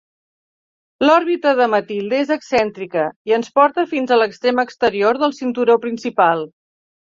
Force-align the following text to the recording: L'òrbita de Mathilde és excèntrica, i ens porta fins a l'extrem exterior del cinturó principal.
L'òrbita 1.03 1.51
de 1.59 1.67
Mathilde 1.73 2.17
és 2.21 2.31
excèntrica, 2.35 3.03
i 3.29 3.35
ens 3.37 3.51
porta 3.59 3.85
fins 3.93 4.15
a 4.15 4.19
l'extrem 4.21 4.63
exterior 4.65 5.21
del 5.27 5.37
cinturó 5.43 5.77
principal. 5.87 6.45